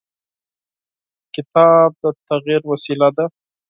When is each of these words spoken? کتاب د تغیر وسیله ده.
کتاب 1.33 1.89
د 2.01 2.03
تغیر 2.27 2.61
وسیله 2.71 3.07
ده. 3.15 3.25